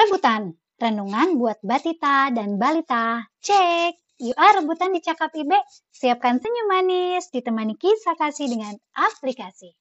Rebutan, 0.00 0.56
renungan 0.80 1.36
buat 1.36 1.60
Batita 1.60 2.32
dan 2.32 2.56
Balita. 2.56 3.20
Cek! 3.44 4.00
Ah 4.32 4.56
rebutan 4.56 4.96
di 4.96 5.04
Cakap 5.04 5.28
Ibe. 5.36 5.60
Siapkan 5.92 6.40
senyum 6.40 6.72
manis, 6.72 7.28
ditemani 7.28 7.76
kisah 7.76 8.16
kasih 8.16 8.48
dengan 8.48 8.72
aplikasi. 8.96 9.76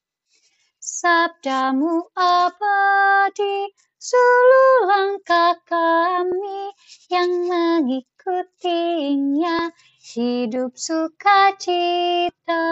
Sabdamu 0.76 2.04
abadi, 2.20 3.72
seluruh 3.96 4.92
langkah 4.92 5.56
kami 5.64 6.76
yang 7.08 7.32
mengikutinya 7.48 9.72
hidup 10.04 10.76
sukacita. 10.76 12.68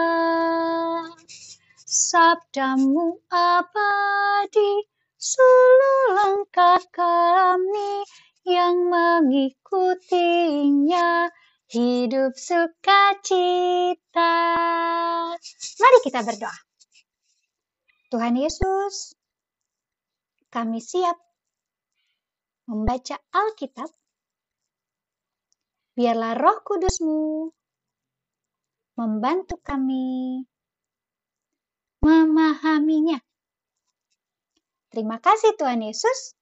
Sabdamu 1.80 3.24
abadi, 3.32 4.84
Sulu 5.18 6.14
langkah 6.14 6.78
kami 6.94 8.06
yang 8.46 8.86
mengikutinya 8.86 11.26
hidup 11.66 12.38
sukacita. 12.38 14.38
Mari 15.82 15.98
kita 16.06 16.22
berdoa. 16.22 16.54
Tuhan 18.14 18.38
Yesus, 18.38 19.18
kami 20.54 20.78
siap 20.78 21.18
membaca 22.70 23.18
Alkitab. 23.34 23.90
Biarlah 25.98 26.38
roh 26.38 26.62
kudusmu 26.62 27.50
membantu 28.94 29.58
kami 29.66 30.46
memahaminya 32.06 33.18
Terima 34.88 35.20
kasih 35.20 35.52
Tuhan 35.60 35.84
Yesus. 35.84 36.32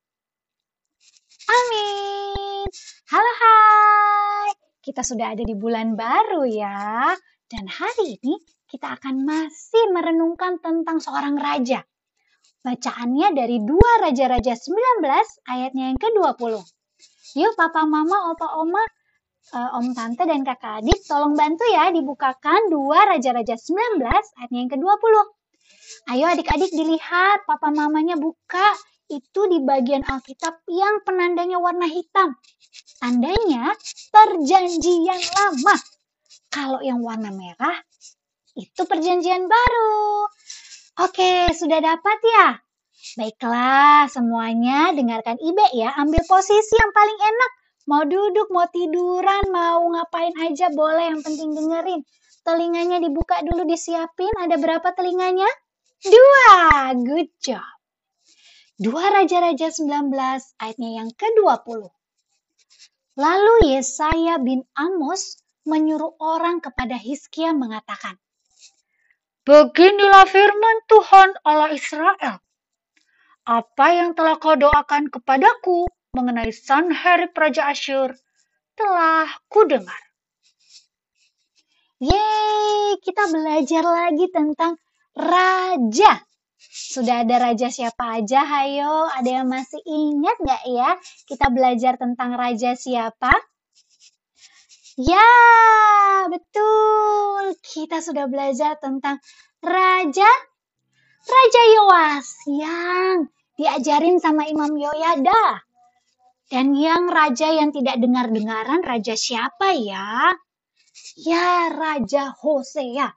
Amin. 1.50 2.70
Halo 3.10 3.32
hai. 3.42 4.54
Kita 4.78 5.02
sudah 5.02 5.34
ada 5.34 5.42
di 5.42 5.58
bulan 5.58 5.98
baru 5.98 6.46
ya. 6.46 7.10
Dan 7.50 7.66
hari 7.66 8.18
ini 8.22 8.38
kita 8.70 8.94
akan 8.98 9.26
masih 9.26 9.90
merenungkan 9.90 10.62
tentang 10.62 11.02
seorang 11.02 11.34
raja. 11.34 11.82
Bacaannya 12.62 13.34
dari 13.34 13.62
2 13.62 14.02
Raja-Raja 14.06 14.54
19 14.58 15.02
ayatnya 15.46 15.94
yang 15.94 15.98
ke-20. 15.98 16.54
Yuk 17.38 17.54
papa, 17.54 17.82
mama, 17.86 18.30
opa, 18.34 18.58
oma, 18.58 18.82
uh, 19.54 19.78
om, 19.78 19.90
tante, 19.94 20.22
dan 20.26 20.42
kakak 20.42 20.82
adik 20.82 20.98
tolong 21.06 21.38
bantu 21.38 21.62
ya 21.70 21.90
dibukakan 21.94 22.70
2 22.70 23.10
Raja-Raja 23.10 23.54
19 23.58 24.02
ayatnya 24.38 24.58
yang 24.66 24.70
ke-20. 24.70 25.35
Ayo 26.12 26.30
adik-adik 26.30 26.70
dilihat, 26.70 27.42
papa 27.46 27.72
mamanya 27.74 28.14
buka. 28.14 28.74
Itu 29.06 29.46
di 29.46 29.62
bagian 29.62 30.02
Alkitab 30.02 30.66
yang 30.66 31.02
penandanya 31.06 31.62
warna 31.62 31.86
hitam. 31.86 32.34
Tandanya 32.98 33.70
perjanjian 34.10 35.20
lama. 35.34 35.76
Kalau 36.50 36.82
yang 36.82 37.02
warna 37.02 37.30
merah, 37.30 37.78
itu 38.56 38.82
perjanjian 38.88 39.46
baru. 39.46 40.26
Oke, 41.04 41.52
sudah 41.52 41.78
dapat 41.78 42.18
ya? 42.24 42.48
Baiklah, 43.20 44.08
semuanya 44.08 44.90
dengarkan 44.96 45.36
Ibe 45.38 45.76
ya. 45.76 45.92
Ambil 45.94 46.24
posisi 46.26 46.74
yang 46.74 46.90
paling 46.90 47.18
enak. 47.20 47.50
Mau 47.86 48.02
duduk, 48.02 48.50
mau 48.50 48.66
tiduran, 48.66 49.52
mau 49.54 49.84
ngapain 49.92 50.34
aja 50.42 50.72
boleh. 50.74 51.14
Yang 51.14 51.22
penting 51.28 51.54
dengerin. 51.54 52.00
Telinganya 52.46 53.02
dibuka 53.02 53.42
dulu, 53.42 53.66
disiapin. 53.66 54.30
Ada 54.38 54.54
berapa 54.54 54.94
telinganya? 54.94 55.50
Dua, 56.06 56.94
good 56.94 57.26
job. 57.42 57.66
Dua 58.78 59.10
Raja-Raja 59.10 59.74
19 59.74 60.14
ayatnya 60.62 60.90
yang 61.02 61.10
ke-20. 61.10 61.90
Lalu 63.18 63.54
Yesaya 63.74 64.38
bin 64.38 64.62
Amos 64.78 65.42
menyuruh 65.66 66.14
orang 66.22 66.62
kepada 66.62 66.94
Hizkia 66.94 67.50
mengatakan, 67.50 68.14
Beginilah 69.42 70.26
firman 70.30 70.86
Tuhan 70.86 71.30
Allah 71.42 71.74
Israel. 71.74 72.38
Apa 73.46 73.86
yang 73.90 74.14
telah 74.14 74.38
kau 74.38 74.54
doakan 74.54 75.10
kepadaku 75.10 75.90
mengenai 76.14 76.50
Sanherib 76.54 77.34
Raja 77.34 77.70
Asyur 77.70 78.14
telah 78.78 79.30
kudengar. 79.50 80.05
Yeay, 81.96 83.00
kita 83.00 83.32
belajar 83.32 83.84
lagi 83.84 84.28
tentang 84.28 84.76
raja. 85.16 86.20
Sudah 86.60 87.24
ada 87.24 87.40
raja 87.40 87.72
siapa 87.72 88.20
aja? 88.20 88.44
Hayo, 88.44 89.08
ada 89.08 89.40
yang 89.40 89.48
masih 89.48 89.80
ingat 89.88 90.36
nggak 90.36 90.64
ya? 90.68 90.90
Kita 91.24 91.48
belajar 91.48 91.96
tentang 91.96 92.36
raja 92.36 92.76
siapa? 92.76 93.32
Ya, 95.00 95.28
betul. 96.28 97.56
Kita 97.64 98.04
sudah 98.04 98.28
belajar 98.28 98.76
tentang 98.76 99.16
raja 99.64 100.28
Raja 101.26 101.62
Yoas 101.74 102.28
yang 102.46 103.26
diajarin 103.58 104.22
sama 104.22 104.46
Imam 104.46 104.78
Yoyada. 104.78 105.58
Dan 106.46 106.78
yang 106.78 107.10
raja 107.10 107.50
yang 107.50 107.74
tidak 107.74 107.98
dengar-dengaran, 107.98 108.86
raja 108.86 109.18
siapa 109.18 109.74
ya? 109.74 110.38
Ya, 111.14 111.70
Raja 111.70 112.34
Hosea. 112.34 113.14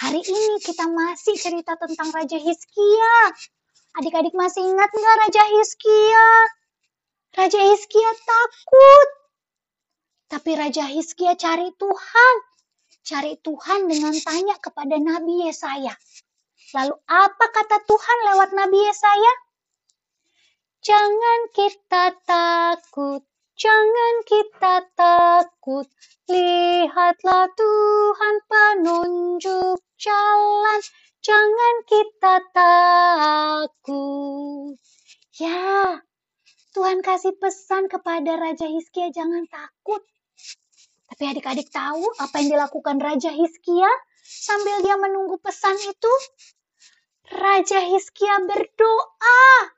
Hari 0.00 0.22
ini 0.24 0.56
kita 0.64 0.88
masih 0.88 1.36
cerita 1.36 1.76
tentang 1.76 2.08
Raja 2.16 2.40
Hizkia. 2.40 3.16
Adik-adik 4.00 4.32
masih 4.32 4.64
ingat 4.64 4.88
nggak 4.88 5.16
Raja 5.26 5.44
Hizkia? 5.52 6.28
Raja 7.36 7.60
Hizkia 7.60 8.10
takut. 8.24 9.08
Tapi 10.32 10.50
Raja 10.56 10.88
Hizkia 10.88 11.36
cari 11.36 11.68
Tuhan. 11.76 12.34
Cari 13.04 13.36
Tuhan 13.40 13.88
dengan 13.88 14.14
tanya 14.24 14.56
kepada 14.56 14.96
Nabi 14.96 15.44
Yesaya. 15.44 15.92
Lalu 16.72 16.94
apa 17.08 17.46
kata 17.52 17.84
Tuhan 17.84 18.18
lewat 18.32 18.50
Nabi 18.56 18.78
Yesaya? 18.80 19.34
Jangan 20.78 21.40
kita 21.52 22.04
takut, 22.22 23.24
jangan 23.58 24.14
kita 24.22 24.86
takut. 24.94 25.90
Lihatlah 26.30 27.50
Tuhan 27.58 28.34
penunjuk 28.46 29.82
jalan, 29.98 30.80
jangan 31.18 31.74
kita 31.90 32.34
takut. 32.54 33.98
Ya, 35.42 36.06
Tuhan 36.70 37.02
kasih 37.02 37.34
pesan 37.42 37.90
kepada 37.90 38.38
Raja 38.38 38.70
Hizkia 38.70 39.10
jangan 39.10 39.50
takut. 39.50 40.06
Tapi 41.10 41.34
adik-adik 41.34 41.66
tahu 41.74 42.06
apa 42.22 42.38
yang 42.38 42.54
dilakukan 42.54 43.02
Raja 43.02 43.34
Hizkia 43.34 43.90
sambil 44.22 44.86
dia 44.86 44.94
menunggu 44.94 45.34
pesan 45.42 45.74
itu? 45.82 46.12
Raja 47.34 47.82
Hizkia 47.82 48.38
berdoa. 48.46 49.74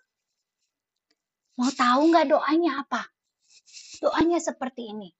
Mau 1.56 1.72
tahu 1.72 2.12
nggak 2.12 2.28
doanya 2.28 2.84
apa? 2.84 3.08
Doanya 4.00 4.40
seperti 4.40 4.96
ini. 4.96 5.12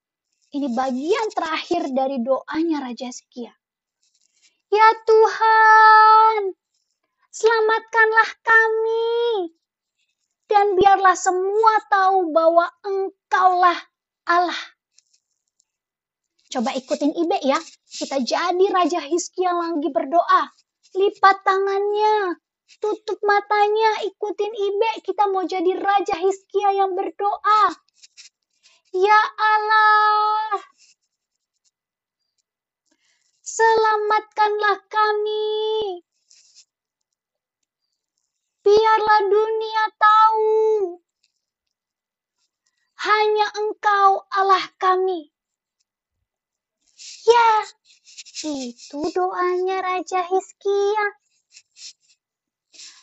Ini 0.50 0.72
bagian 0.72 1.30
terakhir 1.30 1.92
dari 1.94 2.18
doanya 2.24 2.82
Raja 2.82 3.06
Hizkia. 3.12 3.52
Ya 4.70 4.88
Tuhan, 5.06 6.56
selamatkanlah 7.30 8.30
kami. 8.42 9.54
Dan 10.50 10.74
biarlah 10.74 11.14
semua 11.14 11.74
tahu 11.86 12.34
bahwa 12.34 12.66
Engkaulah 12.82 13.78
Allah. 14.26 14.62
Coba 16.50 16.74
ikutin 16.74 17.14
Ibe 17.14 17.38
ya. 17.46 17.62
Kita 17.86 18.18
jadi 18.18 18.66
Raja 18.74 19.06
Hizkia 19.06 19.54
lagi 19.54 19.86
berdoa. 19.94 20.50
Lipat 20.98 21.46
tangannya, 21.46 22.34
tutup 22.82 23.22
matanya, 23.22 24.02
ikutin 24.02 24.50
Ibe. 24.50 24.90
Kita 25.06 25.30
mau 25.30 25.46
jadi 25.46 25.78
Raja 25.78 26.18
Hizkia 26.18 26.74
yang 26.74 26.98
berdoa. 26.98 27.89
Ya 28.90 29.22
Allah, 29.38 30.58
Selamatkanlah 33.50 34.78
kami. 34.86 36.00
Biarlah 38.62 39.20
dunia 39.26 39.84
tahu. 39.98 40.48
Hanya 43.04 43.46
engkau 43.58 44.22
Allah 44.30 44.64
kami. 44.78 45.34
Ya, 47.26 47.52
itu 48.48 49.00
doanya 49.12 49.82
Raja 49.82 50.22
Hizkia. 50.24 51.06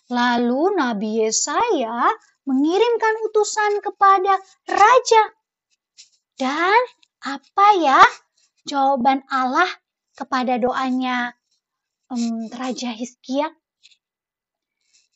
Lalu 0.07 0.80
Nabi 0.80 1.28
Yesaya 1.28 2.07
mengirimkan 2.48 3.16
utusan 3.28 3.84
kepada 3.84 4.39
raja. 4.66 5.24
Dan 6.38 6.78
apa 7.25 7.68
ya 7.81 7.98
jawaban 8.69 9.25
Allah 9.34 9.66
kepada 10.13 10.62
doanya 10.62 11.34
um, 12.13 12.45
Raja 12.54 12.94
Hizkia. 12.94 13.50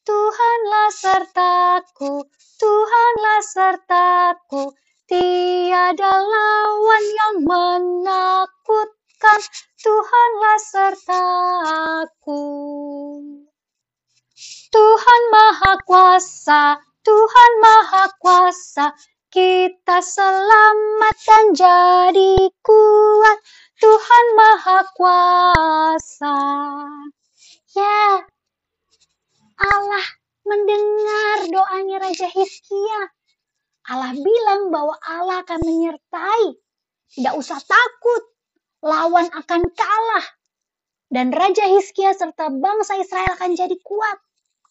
Tuhanlah 0.01 0.89
sertaku, 0.89 2.25
Tuhanlah 2.57 3.41
sertaku, 3.45 4.73
tiada 5.05 6.25
lawan 6.25 7.03
yang 7.13 7.45
menakutkan, 7.45 9.39
Tuhanlah 9.77 10.57
sertaku. 10.57 12.41
Tuhan 14.73 15.21
Maha 15.29 15.77
Kuasa, 15.85 16.81
Tuhan 17.05 17.51
Maha 17.61 18.09
Kuasa, 18.17 18.89
kita 19.31 20.03
selamat 20.03 21.15
dan 21.23 21.45
jadi 21.55 22.51
kuat. 22.59 23.37
Tuhan 23.79 24.25
Maha 24.35 24.79
Kuasa. 24.91 26.39
Ya, 27.71 28.27
Allah 29.55 30.05
mendengar 30.43 31.47
doanya 31.47 32.03
Raja 32.03 32.27
Hizkia. 32.27 33.01
Allah 33.87 34.11
bilang 34.19 34.67
bahwa 34.69 34.99
Allah 34.99 35.47
akan 35.47 35.63
menyertai. 35.63 36.59
Tidak 37.15 37.33
usah 37.39 37.63
takut, 37.63 38.23
lawan 38.83 39.31
akan 39.31 39.61
kalah. 39.71 40.27
Dan 41.07 41.31
Raja 41.31 41.71
Hizkia 41.71 42.11
serta 42.19 42.51
bangsa 42.51 42.99
Israel 42.99 43.39
akan 43.39 43.55
jadi 43.55 43.79
kuat. 43.79 44.19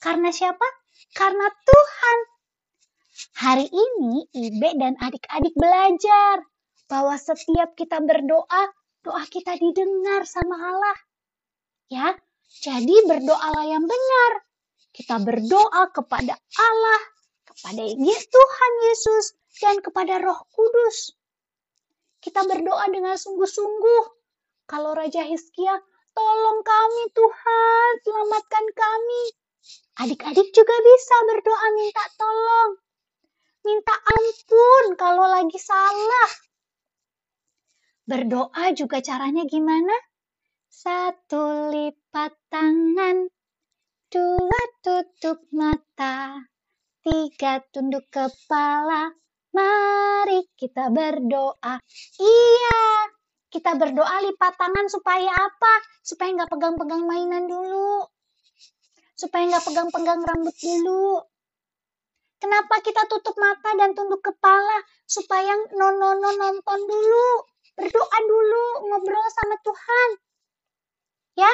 Karena 0.04 0.28
siapa? 0.28 0.64
Karena 1.16 1.48
Tuhan. 1.48 2.39
Hari 3.36 3.66
ini 3.68 4.26
Ibe 4.32 4.70
dan 4.80 4.94
adik-adik 5.00 5.54
belajar 5.56 6.44
bahwa 6.86 7.14
setiap 7.16 7.76
kita 7.76 8.00
berdoa, 8.02 8.62
doa 9.04 9.22
kita 9.28 9.56
didengar 9.60 10.24
sama 10.24 10.56
Allah. 10.56 10.98
Ya, 11.90 12.08
jadi 12.62 12.96
berdoalah 13.08 13.66
yang 13.66 13.84
benar 13.84 14.32
kita 14.90 15.22
berdoa 15.22 15.86
kepada 15.94 16.34
Allah, 16.58 17.00
kepada 17.46 17.82
Tuhan 18.04 18.72
Yesus, 18.90 19.24
dan 19.62 19.78
kepada 19.78 20.18
Roh 20.18 20.40
Kudus. 20.50 21.14
Kita 22.20 22.44
berdoa 22.44 22.84
dengan 22.90 23.16
sungguh-sungguh. 23.16 24.04
Kalau 24.68 24.92
Raja 24.92 25.24
Hizkia, 25.24 25.72
tolong 26.12 26.60
kami 26.60 27.02
Tuhan, 27.16 27.90
selamatkan 28.04 28.64
kami. 28.76 29.24
Adik-adik 30.04 30.48
juga 30.52 30.74
bisa 30.74 31.16
berdoa 31.32 31.66
minta 31.78 32.04
tolong. 32.18 32.59
Kalau 35.00 35.24
lagi 35.32 35.56
salah. 35.56 36.30
Berdoa 38.04 38.76
juga 38.76 39.00
caranya 39.00 39.48
gimana? 39.48 39.96
Satu 40.68 41.72
lipat 41.72 42.36
tangan, 42.52 43.24
Dua 44.12 44.62
tutup 44.84 45.48
mata, 45.56 46.44
tiga 47.00 47.64
tunduk 47.72 48.12
kepala. 48.12 49.08
Mari 49.56 50.52
kita 50.52 50.92
berdoa. 50.92 51.80
Iya, 52.20 52.82
kita 53.48 53.80
berdoa 53.80 54.20
lipat 54.20 54.52
tangan 54.60 54.84
supaya 54.92 55.32
apa? 55.48 55.74
Supaya 56.04 56.28
nggak 56.36 56.52
pegang-pegang 56.52 57.08
mainan 57.08 57.48
dulu. 57.48 58.04
Supaya 59.16 59.48
nggak 59.48 59.64
pegang-pegang 59.64 60.20
rambut 60.28 60.56
dulu. 60.60 61.24
Kenapa 62.40 62.80
kita 62.80 63.04
tutup 63.06 63.36
mata 63.36 63.76
dan 63.76 63.92
tunduk 63.92 64.24
kepala? 64.24 64.80
Supaya 65.04 65.52
nonono 65.76 66.30
nonton 66.34 66.80
dulu. 66.88 67.28
Berdoa 67.76 68.18
dulu, 68.24 68.66
ngobrol 68.88 69.26
sama 69.30 69.56
Tuhan. 69.60 70.08
Ya, 71.36 71.52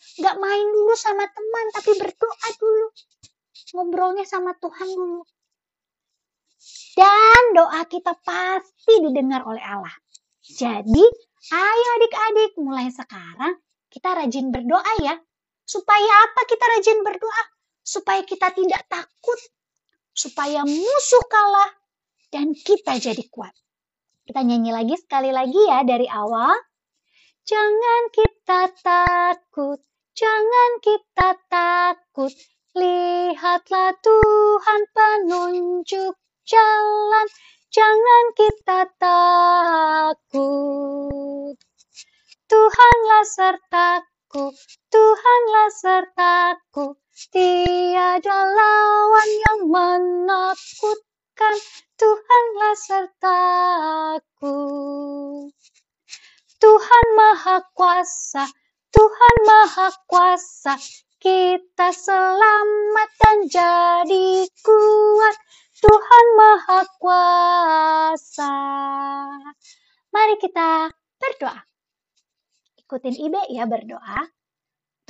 Gak 0.00 0.36
main 0.40 0.66
dulu 0.72 0.96
sama 0.96 1.28
teman, 1.28 1.66
tapi 1.76 1.92
berdoa 2.00 2.48
dulu. 2.56 2.86
Ngobrolnya 3.76 4.24
sama 4.24 4.56
Tuhan 4.56 4.88
dulu. 4.88 5.20
Dan 6.96 7.42
doa 7.52 7.84
kita 7.84 8.16
pasti 8.24 8.96
didengar 9.04 9.44
oleh 9.44 9.60
Allah. 9.60 9.92
Jadi, 10.40 11.04
ayo 11.52 11.88
adik-adik, 12.00 12.56
mulai 12.64 12.88
sekarang 12.88 13.60
kita 13.92 14.16
rajin 14.16 14.48
berdoa 14.48 14.92
ya. 15.04 15.14
Supaya 15.68 16.12
apa 16.26 16.40
kita 16.48 16.64
rajin 16.64 17.04
berdoa? 17.04 17.42
Supaya 17.84 18.24
kita 18.24 18.56
tidak 18.56 18.82
takut. 18.88 19.40
Supaya 20.14 20.62
musuh 20.66 21.24
kalah 21.30 21.70
dan 22.30 22.54
kita 22.54 22.98
jadi 23.02 23.24
kuat. 23.30 23.54
Kita 24.26 24.46
nyanyi 24.46 24.70
lagi 24.70 24.94
sekali 24.94 25.34
lagi 25.34 25.58
ya 25.58 25.82
dari 25.82 26.06
awal. 26.06 26.54
Jangan 27.42 28.02
kita 28.14 28.60
takut, 28.78 29.49
Tuhanlah 45.50 45.74
sertaku, 45.82 46.94
tiada 47.34 48.38
lawan 48.54 49.30
yang 49.34 49.60
menakutkan. 49.66 51.56
Tuhanlah 51.98 52.74
sertaku. 52.78 54.58
Tuhan 56.62 57.06
Maha 57.18 57.66
Kuasa, 57.74 58.46
Tuhan 58.94 59.36
Maha 59.42 59.90
Kuasa, 60.06 60.78
kita 61.18 61.90
selamat 61.98 63.10
dan 63.18 63.38
jadi 63.50 64.46
kuat. 64.62 65.36
Tuhan 65.82 66.26
Maha 66.38 66.80
Kuasa. 67.02 68.54
Mari 70.14 70.38
kita 70.38 70.94
berdoa. 71.18 71.58
Ikutin 72.86 73.18
Ibe 73.18 73.50
ya 73.50 73.66
berdoa. 73.66 74.30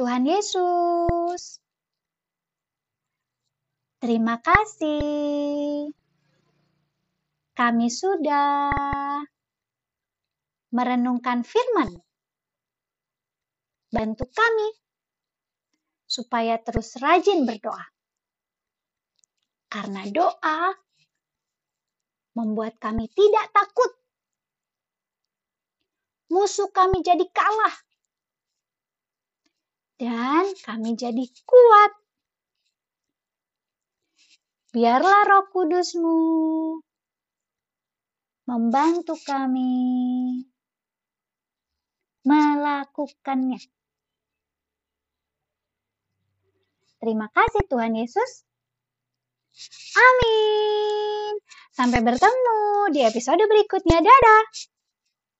Tuhan 0.00 0.24
Yesus. 0.24 1.60
Terima 4.00 4.40
kasih. 4.40 5.92
Kami 7.52 7.92
sudah 7.92 8.72
merenungkan 10.72 11.44
firman 11.44 12.00
Bantu 13.92 14.24
kami 14.32 14.68
supaya 16.08 16.56
terus 16.64 16.96
rajin 16.96 17.44
berdoa. 17.44 17.84
Karena 19.68 20.08
doa 20.08 20.80
membuat 22.40 22.80
kami 22.80 23.04
tidak 23.12 23.52
takut. 23.52 23.92
Musuh 26.32 26.72
kami 26.72 27.04
jadi 27.04 27.28
kalah. 27.36 27.89
Dan 30.00 30.56
kami 30.64 30.96
jadi 30.96 31.28
kuat. 31.44 31.92
Biarlah 34.72 35.28
roh 35.28 35.44
kudusmu 35.52 36.16
membantu 38.48 39.12
kami 39.28 39.68
melakukannya. 42.24 43.60
Terima 47.04 47.28
kasih 47.36 47.68
Tuhan 47.68 47.92
Yesus. 47.92 48.48
Amin. 50.00 51.44
Sampai 51.76 52.00
bertemu 52.00 52.88
di 52.88 53.04
episode 53.04 53.44
berikutnya. 53.44 54.00
Dadah. 54.00 54.44